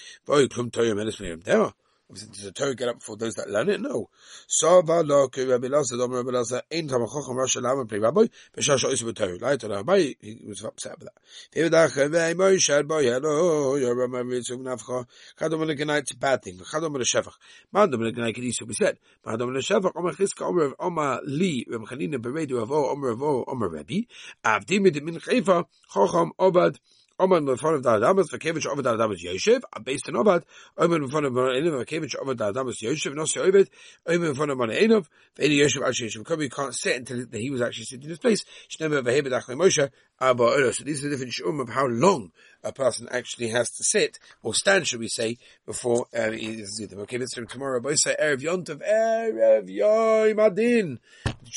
Does 2.13 2.43
the 2.43 2.51
Torah 2.51 2.75
get 2.75 2.89
up 2.89 3.01
for 3.01 3.15
those 3.15 3.35
that 3.35 3.49
learn 3.49 3.69
it? 3.69 3.79
No. 3.79 4.09
Sava 4.45 5.01
lo 5.01 5.29
Rabbi 5.33 5.67
Lazar, 5.67 5.95
Dom 5.95 6.11
Rabbi 6.11 6.31
Lazar, 6.31 6.61
ein 6.69 6.87
tam 6.87 7.07
chacham 7.07 7.37
Rosh 7.37 7.55
Hashanah 7.55 7.87
play 7.87 7.99
Rabbi, 7.99 8.25
b'shasha 8.57 8.91
osu 8.91 9.03
b'Torah. 9.11 9.41
Lai 9.41 9.55
to 9.55 9.69
Rabbi, 9.69 10.13
he 10.19 10.41
was 10.45 10.61
upset 10.63 10.99
with 10.99 11.07
that. 11.07 11.71
Acha, 11.71 12.09
v'ei 12.09 12.35
Moshe, 12.35 12.85
boy, 12.85 13.03
hello, 13.03 13.77
Yoram 13.77 14.11
Avitzum 14.11 14.61
Nafcha, 14.61 15.05
chadom 15.39 15.65
le'genai, 15.65 15.99
it's 15.99 16.11
a 16.11 16.17
bad 16.17 16.41
thing, 16.43 16.57
chadom 16.57 16.97
le'shevach. 16.97 17.33
Mandom 17.73 18.01
le'genai 18.01 18.35
kedishu, 18.35 18.67
we 18.67 18.73
said, 18.73 18.97
mandom 19.25 19.51
le'shevach, 19.55 19.91
omer 19.95 20.11
chiska, 20.11 20.41
omer, 20.41 20.73
omer 20.79 21.21
li, 21.23 21.65
Rem 21.69 21.85
Chanina, 21.85 22.17
beredu 22.17 22.61
avo, 22.61 22.91
omer 22.91 23.15
avo, 23.15 23.45
omer 23.47 23.69
Rabbi, 23.69 24.01
avdim 24.43 24.81
mit 24.81 25.01
min 25.01 25.15
chayfa, 25.19 25.65
obad, 25.95 26.77
In 27.21 27.55
front 27.55 27.75
of 27.75 27.83
the 27.83 27.89
Adamas, 27.91 28.31
Vakevich 28.31 28.65
over 28.65 28.81
the 28.81 28.97
Adamas 28.97 29.23
Yoshev, 29.23 29.61
uh, 29.71 29.79
based 29.79 30.09
on 30.09 30.15
Obad, 30.15 30.41
in 30.79 31.07
front 31.07 31.27
of 31.27 31.33
Maneinov, 31.33 31.85
Vakevich 31.85 32.15
over 32.15 32.33
the 32.33 32.51
Adamas 32.51 32.81
Yoshev, 32.81 33.13
Nossi 33.13 33.37
Obed, 33.37 33.69
Oman 34.09 34.29
in 34.29 34.33
front 34.33 34.49
of 34.49 34.57
Maneinov, 34.57 35.05
Vedi 35.37 35.57
Yoshev 35.57 35.87
actually 35.87 36.09
Yoshev 36.09 36.23
Kobi 36.23 36.51
can't 36.51 36.73
sit 36.73 36.95
until 36.95 37.23
he 37.31 37.51
was 37.51 37.61
actually 37.61 37.85
sitting 37.85 38.05
in 38.05 38.09
his 38.09 38.17
place. 38.17 38.43
Shnema 38.71 39.03
Vahebed 39.03 39.39
Achle 39.39 39.55
Moshe, 39.55 39.91
Abba. 40.21 40.73
So 40.73 40.83
these 40.83 41.03
are 41.03 41.09
the 41.09 41.15
different 41.15 41.33
shum 41.33 41.59
of 41.59 41.69
how 41.69 41.87
long 41.87 42.31
a 42.63 42.71
person 42.71 43.07
actually 43.11 43.49
has 43.49 43.71
to 43.71 43.83
sit, 43.83 44.19
or 44.43 44.53
stand, 44.53 44.87
should 44.87 44.99
we 44.99 45.07
say, 45.07 45.37
before 45.65 46.05
uh, 46.15 46.29
he 46.29 46.61
is 46.61 46.77
them. 46.89 46.99
Okay, 46.99 47.17
let's 47.17 47.33
do 47.33 47.43
tomorrow. 47.45 47.79
Boy 47.79 47.95
say 47.95 48.15
Erev 48.21 48.41
Yontov, 48.41 48.87
Erev 48.87 49.67
Yom 49.67 50.39
Adin. 50.39 50.99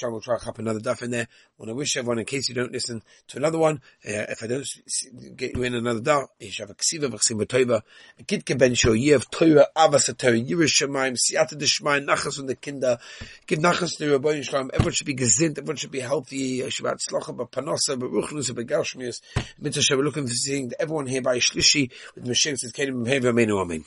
We'll 0.03 0.21
try 0.21 0.39
to 0.39 0.49
up 0.49 0.59
another 0.59 0.81
duff 0.81 1.03
in 1.03 1.11
there. 1.11 1.29
I 1.29 1.51
want 1.59 1.69
to 1.69 1.75
wish 1.75 1.97
everyone, 1.97 2.19
in 2.19 2.25
case 2.25 2.49
you 2.49 2.55
don't 2.55 2.73
listen 2.73 3.03
to 3.29 3.37
another 3.37 3.59
one, 3.59 3.77
uh, 4.09 4.27
if 4.29 4.43
I 4.43 4.47
don't 4.49 4.67
get 5.37 5.55
you 5.57 5.63
in 5.63 5.75
another 5.75 6.01
duff, 6.01 6.31
you 6.41 6.51
should 6.51 6.69
have 6.69 6.71
a 6.71 6.75
ksiva 6.75 7.11
v'chsim 7.11 7.41
v'toiva, 7.41 7.83
a 8.19 8.23
kitke 8.25 8.59
ben 8.59 8.75
shor 8.75 8.93
yev 8.93 9.29
toiva 9.31 9.67
avas 9.77 10.07
ha-toiva, 10.07 10.49
yiris 10.49 10.73
shamayim, 10.83 11.17
siyata 11.17 11.57
d'shmayim, 11.57 12.07
nachas 12.07 12.37
from 12.37 12.47
the 12.47 12.57
kinder, 12.57 12.99
give 13.47 13.61
nachas 13.61 13.97
to 13.99 14.11
Rabbi 14.11 14.41
Yishlam, 14.41 14.71
everyone 14.73 14.95
should 14.95 15.07
be 15.07 15.15
gezind, 15.15 15.59
everyone 15.59 15.77
should 15.77 15.93
be 15.93 16.01
healthy, 16.01 16.61
Shabbat 16.61 16.99
tzlocha, 17.07 17.37
b'panosa, 17.37 17.97
b'ruchnus, 18.55 19.21
b'gashmius, 19.35 19.47
mitzvah, 19.59 19.97
we're 19.97 20.05
looking 20.05 20.27
for 20.27 20.35
seeing 20.35 20.73
everyone 20.79 21.07
here 21.07 21.23
by 21.23 21.39
Shlishi, 21.39 21.91
with 22.15 22.27
Mashiach, 22.27 22.65
Tzidkenim, 22.65 23.61
Amen. 23.61 23.85